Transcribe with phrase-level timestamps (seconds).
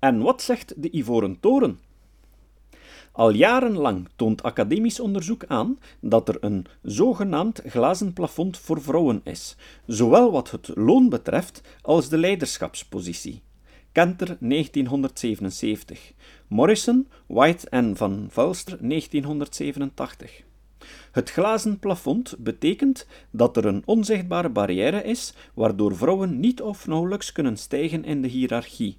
[0.00, 1.78] En wat zegt de Ivoren Toren?
[3.12, 9.56] Al jarenlang toont academisch onderzoek aan dat er een zogenaamd glazen plafond voor vrouwen is,
[9.86, 13.42] zowel wat het loon betreft als de leiderschapspositie.
[13.92, 16.12] Kenter 1977,
[16.48, 20.42] Morrison, White en Van Velster 1987.
[21.12, 27.32] Het glazen plafond betekent dat er een onzichtbare barrière is waardoor vrouwen niet of nauwelijks
[27.32, 28.98] kunnen stijgen in de hiërarchie.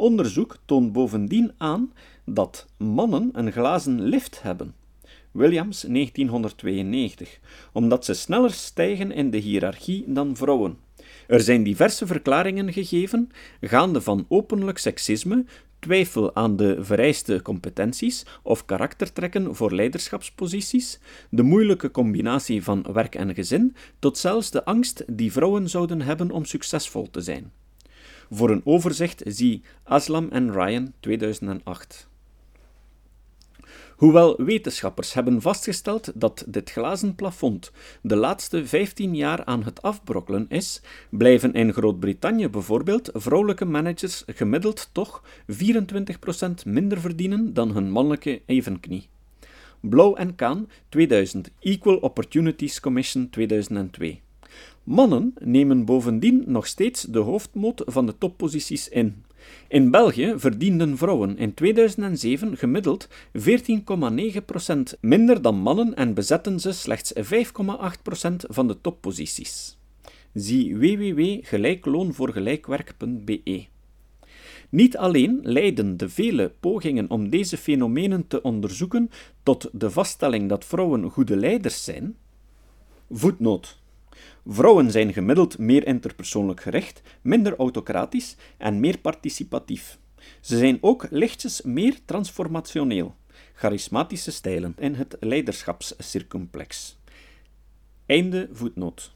[0.00, 1.92] Onderzoek toont bovendien aan
[2.24, 4.74] dat mannen een glazen lift hebben.
[5.30, 7.40] Williams 1992,
[7.72, 10.78] omdat ze sneller stijgen in de hiërarchie dan vrouwen.
[11.26, 15.44] Er zijn diverse verklaringen gegeven, gaande van openlijk seksisme,
[15.78, 20.98] twijfel aan de vereiste competenties of karaktertrekken voor leiderschapsposities,
[21.30, 26.30] de moeilijke combinatie van werk en gezin, tot zelfs de angst die vrouwen zouden hebben
[26.30, 27.52] om succesvol te zijn.
[28.30, 32.08] Voor een overzicht zie Aslam en Ryan 2008.
[33.96, 40.46] Hoewel wetenschappers hebben vastgesteld dat dit glazen plafond de laatste 15 jaar aan het afbrokkelen
[40.48, 45.54] is, blijven in Groot-Brittannië bijvoorbeeld vrouwelijke managers gemiddeld toch 24%
[46.64, 49.08] minder verdienen dan hun mannelijke evenknie.
[49.80, 54.20] Blauw en Kaan 2000 Equal Opportunities Commission 2002
[54.84, 59.24] Mannen nemen bovendien nog steeds de hoofdmoot van de topposities in.
[59.68, 63.08] In België verdienden vrouwen in 2007 gemiddeld
[63.38, 63.42] 14,9%
[65.00, 67.22] minder dan mannen en bezetten ze slechts 5,8%
[68.48, 69.78] van de topposities.
[70.34, 73.66] Zie www.gelijkloonvoorgelijkwerk.be.
[74.68, 79.10] Niet alleen leiden de vele pogingen om deze fenomenen te onderzoeken
[79.42, 82.16] tot de vaststelling dat vrouwen goede leiders zijn.
[83.10, 83.79] Voetnoot.
[84.46, 89.98] Vrouwen zijn gemiddeld meer interpersoonlijk gericht, minder autocratisch en meer participatief.
[90.40, 93.14] Ze zijn ook lichtjes meer transformationeel,
[93.54, 96.98] charismatische stijlen in het leiderschapscircumplex.
[98.06, 99.12] Einde voetnoot.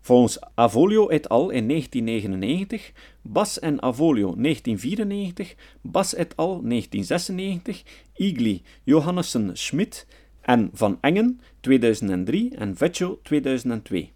[0.00, 1.50] Volgens Avolio et al.
[1.50, 6.62] in 1999, Bas en Avolio 1994, Bas et al.
[6.62, 7.82] 1996,
[8.14, 10.06] Igli, Johannessen, Schmidt
[10.42, 14.12] en Van Engen 2003 en Vecchio 2002.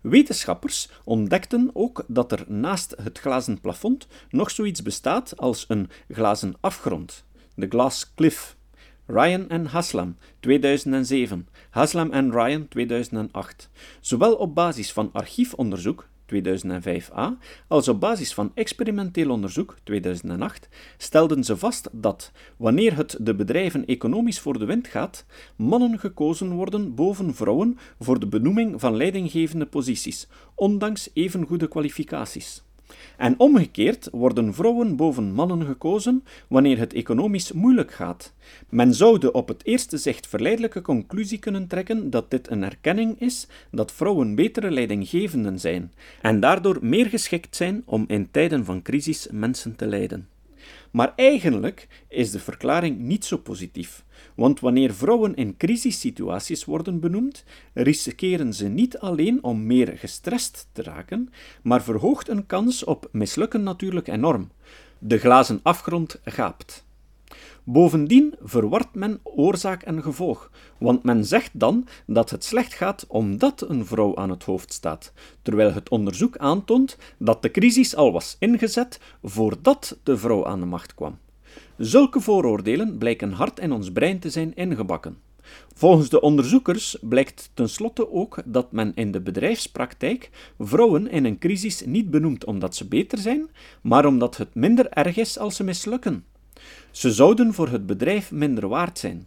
[0.00, 6.54] Wetenschappers ontdekten ook dat er naast het glazen plafond nog zoiets bestaat als een glazen
[6.60, 7.24] afgrond,
[7.54, 8.56] de glass cliff.
[9.06, 13.70] Ryan en Haslam 2007, Haslam en Ryan 2008.
[14.00, 17.38] Zowel op basis van archiefonderzoek 2005a,
[17.68, 23.86] als op basis van experimenteel onderzoek 2008 stelden ze vast dat, wanneer het de bedrijven
[23.86, 25.24] economisch voor de wind gaat,
[25.56, 32.62] mannen gekozen worden boven vrouwen voor de benoeming van leidinggevende posities, ondanks even goede kwalificaties.
[33.16, 38.32] En omgekeerd worden vrouwen boven mannen gekozen wanneer het economisch moeilijk gaat.
[38.68, 43.20] Men zou de op het eerste zicht verleidelijke conclusie kunnen trekken dat dit een erkenning
[43.20, 45.92] is dat vrouwen betere leidinggevenden zijn
[46.22, 50.28] en daardoor meer geschikt zijn om in tijden van crisis mensen te leiden.
[50.90, 54.04] Maar eigenlijk is de verklaring niet zo positief,
[54.34, 60.82] want wanneer vrouwen in crisissituaties worden benoemd, riskeren ze niet alleen om meer gestrest te
[60.82, 61.30] raken,
[61.62, 64.50] maar verhoogt een kans op mislukken natuurlijk enorm.
[64.98, 66.84] De glazen afgrond gaapt.
[67.64, 73.68] Bovendien verwart men oorzaak en gevolg, want men zegt dan dat het slecht gaat omdat
[73.68, 75.12] een vrouw aan het hoofd staat,
[75.42, 80.66] terwijl het onderzoek aantoont dat de crisis al was ingezet voordat de vrouw aan de
[80.66, 81.18] macht kwam.
[81.84, 85.18] Zulke vooroordelen blijken hard in ons brein te zijn ingebakken.
[85.74, 91.84] Volgens de onderzoekers blijkt tenslotte ook dat men in de bedrijfspraktijk vrouwen in een crisis
[91.84, 93.50] niet benoemt omdat ze beter zijn,
[93.80, 96.24] maar omdat het minder erg is als ze mislukken.
[96.90, 99.26] Ze zouden voor het bedrijf minder waard zijn.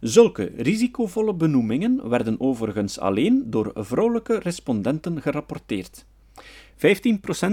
[0.00, 6.04] Zulke risicovolle benoemingen werden overigens alleen door vrouwelijke respondenten gerapporteerd.
[6.76, 6.78] 15%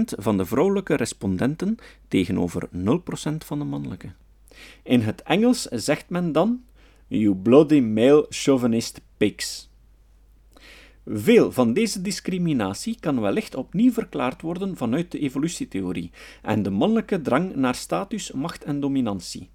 [0.04, 1.76] van de vrouwelijke respondenten
[2.08, 2.78] tegenover 0%
[3.44, 4.12] van de mannelijke.
[4.82, 6.64] In het Engels zegt men dan:
[7.06, 9.70] You bloody male chauvinist pigs.
[11.06, 16.10] Veel van deze discriminatie kan wellicht opnieuw verklaard worden vanuit de evolutietheorie
[16.42, 19.48] en de mannelijke drang naar status, macht en dominantie.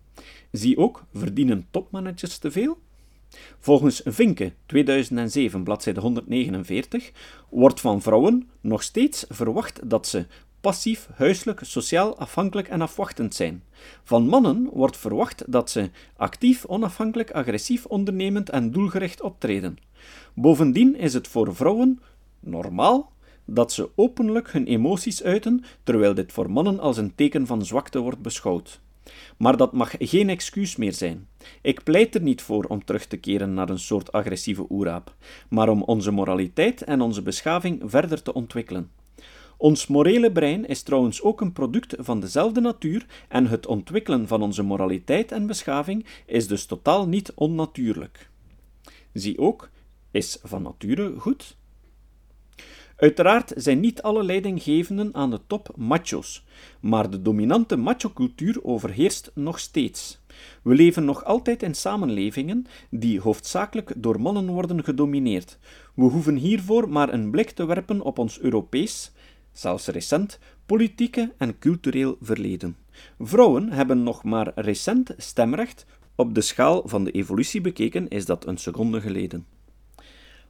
[0.51, 2.77] Zie ook, verdienen topmanagers te veel?
[3.59, 7.11] Volgens Vinke 2007, bladzijde 149,
[7.49, 10.25] wordt van vrouwen nog steeds verwacht dat ze
[10.61, 13.63] passief, huiselijk, sociaal, afhankelijk en afwachtend zijn.
[14.03, 19.77] Van mannen wordt verwacht dat ze actief, onafhankelijk, agressief, ondernemend en doelgericht optreden.
[20.33, 21.99] Bovendien is het voor vrouwen
[22.39, 23.11] normaal
[23.45, 27.99] dat ze openlijk hun emoties uiten, terwijl dit voor mannen als een teken van zwakte
[27.99, 28.81] wordt beschouwd.
[29.37, 31.27] Maar dat mag geen excuus meer zijn.
[31.61, 35.15] Ik pleit er niet voor om terug te keren naar een soort agressieve oeraap,
[35.49, 38.91] maar om onze moraliteit en onze beschaving verder te ontwikkelen.
[39.57, 44.41] Ons morele brein is trouwens ook een product van dezelfde natuur en het ontwikkelen van
[44.41, 48.29] onze moraliteit en beschaving is dus totaal niet onnatuurlijk.
[49.13, 49.69] Zie ook,
[50.11, 51.55] is van nature goed?
[52.97, 56.45] Uiteraard zijn niet alle leidinggevenden aan de top macho's,
[56.79, 60.19] maar de dominante macho-cultuur overheerst nog steeds.
[60.63, 65.57] We leven nog altijd in samenlevingen die hoofdzakelijk door mannen worden gedomineerd.
[65.95, 69.11] We hoeven hiervoor maar een blik te werpen op ons Europees,
[69.59, 72.77] zelfs recent, politieke en cultureel verleden.
[73.19, 75.85] Vrouwen hebben nog maar recent stemrecht.
[76.15, 79.45] Op de schaal van de evolutie bekeken is dat een seconde geleden.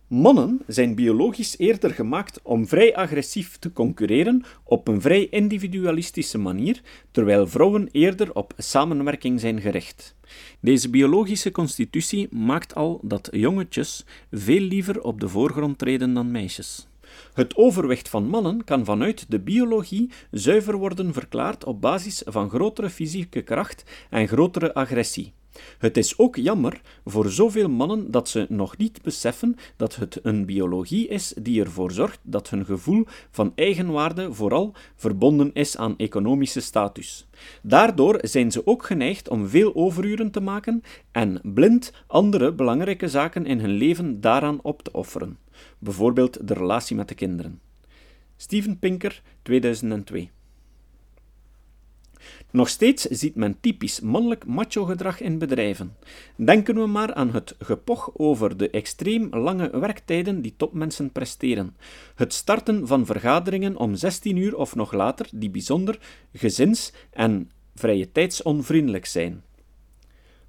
[0.07, 6.81] Mannen zijn biologisch eerder gemaakt om vrij agressief te concurreren op een vrij individualistische manier,
[7.12, 10.15] terwijl vrouwen eerder op samenwerking zijn gericht.
[10.59, 16.88] Deze biologische constitutie maakt al dat jongetjes veel liever op de voorgrond treden dan meisjes.
[17.33, 22.89] Het overwicht van mannen kan vanuit de biologie zuiver worden verklaard op basis van grotere
[22.89, 25.33] fysieke kracht en grotere agressie.
[25.77, 30.45] Het is ook jammer voor zoveel mannen dat ze nog niet beseffen dat het een
[30.45, 36.62] biologie is die ervoor zorgt dat hun gevoel van eigenwaarde vooral verbonden is aan economische
[36.62, 37.27] status.
[37.62, 40.81] Daardoor zijn ze ook geneigd om veel overuren te maken
[41.12, 45.38] en blind andere belangrijke zaken in hun leven daaraan op te offeren,
[45.80, 47.62] bijvoorbeeld de relatie met de kinderen.
[48.36, 50.31] Steven Pinker, 2002
[52.51, 55.95] nog steeds ziet men typisch mannelijk macho-gedrag in bedrijven.
[56.36, 61.75] Denken we maar aan het gepoch over de extreem lange werktijden die topmensen presteren.
[62.15, 66.00] Het starten van vergaderingen om 16 uur of nog later, die bijzonder
[66.33, 69.44] gezins- en vrije tijdsonvriendelijk zijn.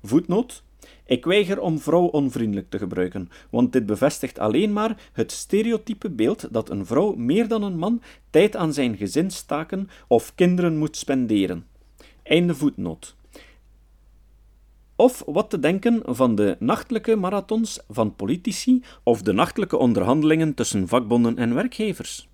[0.02, 0.62] Voetnoot
[1.08, 6.48] ik weiger om vrouw onvriendelijk te gebruiken, want dit bevestigt alleen maar het stereotype beeld
[6.50, 11.66] dat een vrouw meer dan een man tijd aan zijn gezinstaken of kinderen moet spenderen.
[12.22, 13.16] Einde voetnoot.
[14.96, 20.88] Of wat te denken van de nachtelijke marathons van politici of de nachtelijke onderhandelingen tussen
[20.88, 22.28] vakbonden en werkgevers.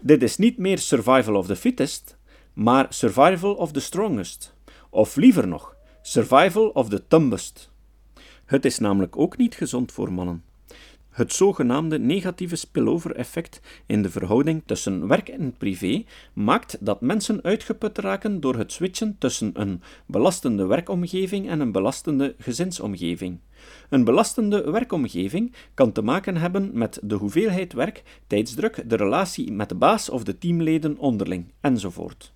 [0.00, 2.16] Dit is niet meer survival of the fittest,
[2.52, 4.54] maar survival of the strongest.
[4.88, 7.69] Of liever nog, survival of the tumbest.
[8.50, 10.44] Het is namelijk ook niet gezond voor mannen.
[11.10, 17.98] Het zogenaamde negatieve spillover-effect in de verhouding tussen werk en privé maakt dat mensen uitgeput
[17.98, 23.38] raken door het switchen tussen een belastende werkomgeving en een belastende gezinsomgeving.
[23.88, 29.68] Een belastende werkomgeving kan te maken hebben met de hoeveelheid werk, tijdsdruk, de relatie met
[29.68, 32.32] de baas of de teamleden onderling, enzovoort.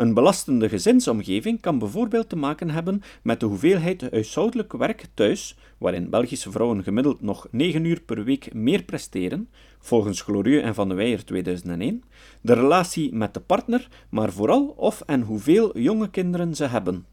[0.00, 6.10] Een belastende gezinsomgeving kan bijvoorbeeld te maken hebben met de hoeveelheid huishoudelijk werk thuis, waarin
[6.10, 9.48] Belgische vrouwen gemiddeld nog 9 uur per week meer presteren,
[9.78, 12.02] volgens Glorieux en Van de Weijer 2001,
[12.40, 17.06] de relatie met de partner, maar vooral of en hoeveel jonge kinderen ze hebben.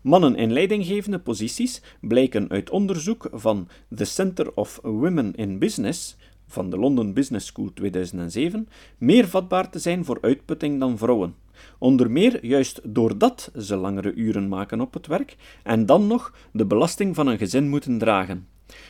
[0.00, 6.16] Mannen in leidinggevende posities blijken uit onderzoek van The Center of Women in Business
[6.46, 8.68] van de London Business School 2007
[8.98, 11.34] meer vatbaar te zijn voor uitputting dan vrouwen.
[11.78, 16.66] Onder meer juist doordat ze langere uren maken op het werk en dan nog de
[16.66, 18.46] belasting van een gezin moeten dragen.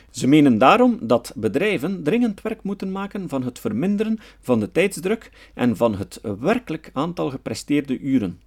[0.09, 5.51] Ze menen daarom dat bedrijven dringend werk moeten maken van het verminderen van de tijdsdruk
[5.53, 8.39] en van het werkelijk aantal gepresteerde uren.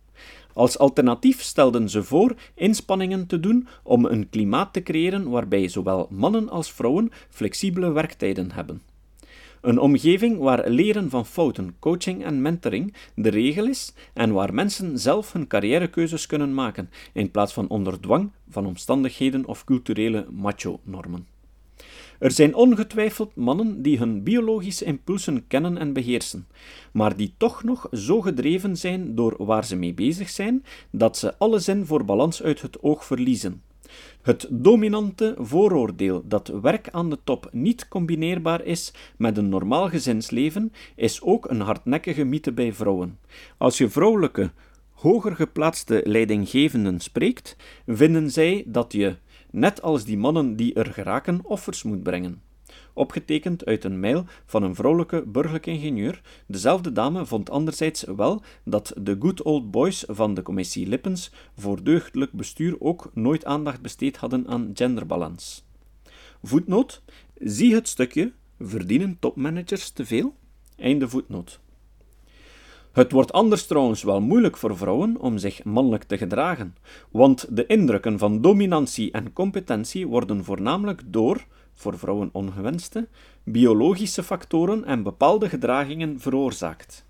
[0.52, 6.08] Als alternatief stelden ze voor inspanningen te doen om een klimaat te creëren waarbij zowel
[6.10, 8.93] mannen als vrouwen flexibele werktijden hebben.
[9.64, 14.98] Een omgeving waar leren van fouten, coaching en mentoring de regel is en waar mensen
[14.98, 21.26] zelf hun carrièrekeuzes kunnen maken, in plaats van onder dwang van omstandigheden of culturele macho-normen.
[22.18, 26.46] Er zijn ongetwijfeld mannen die hun biologische impulsen kennen en beheersen,
[26.92, 31.38] maar die toch nog zo gedreven zijn door waar ze mee bezig zijn, dat ze
[31.38, 33.62] alle zin voor balans uit het oog verliezen.
[34.22, 40.72] Het dominante vooroordeel dat werk aan de top niet combineerbaar is met een normaal gezinsleven,
[40.96, 43.18] is ook een hardnekkige mythe bij vrouwen.
[43.56, 44.50] Als je vrouwelijke,
[44.90, 49.16] hoger geplaatste leidinggevenden spreekt, vinden zij dat je,
[49.50, 52.42] net als die mannen die er geraken, offers moet brengen
[52.94, 56.20] opgetekend uit een mail van een vrouwelijke burgerlijke ingenieur.
[56.46, 61.82] Dezelfde dame vond anderzijds wel dat de good old boys van de commissie Lippens voor
[61.82, 65.64] deugdelijk bestuur ook nooit aandacht besteed hadden aan genderbalans.
[66.42, 67.02] Voetnoot:
[67.34, 70.34] zie het stukje Verdienen topmanagers te veel?
[70.76, 71.60] Einde voetnoot.
[72.92, 76.76] Het wordt anders trouwens wel moeilijk voor vrouwen om zich mannelijk te gedragen,
[77.10, 81.44] want de indrukken van dominantie en competentie worden voornamelijk door,
[81.74, 83.08] voor vrouwen ongewenste,
[83.42, 87.04] biologische factoren en bepaalde gedragingen veroorzaakt.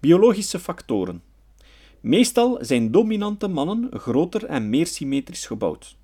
[0.00, 1.22] Biologische factoren.
[2.00, 5.96] Meestal zijn dominante mannen groter en meer symmetrisch gebouwd.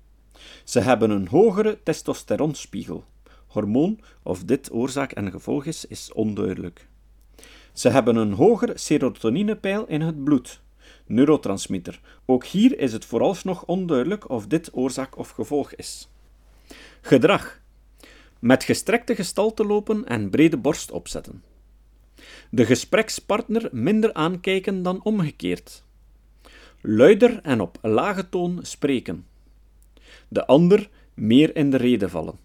[0.63, 3.03] Ze hebben een hogere testosteronspiegel.
[3.47, 6.87] Hormoon, of dit oorzaak en gevolg is, is onduidelijk.
[7.73, 10.61] Ze hebben een hoger serotoninepeil in het bloed,
[11.05, 12.01] neurotransmitter.
[12.25, 16.09] Ook hier is het vooralsnog onduidelijk of dit oorzaak of gevolg is.
[17.01, 17.61] Gedrag.
[18.43, 21.43] Met gestrekte gestalte lopen en brede borst opzetten.
[22.49, 25.83] De gesprekspartner minder aankijken dan omgekeerd.
[26.81, 29.25] Luider en op lage toon spreken.
[30.27, 32.39] De ander meer in de rede vallen.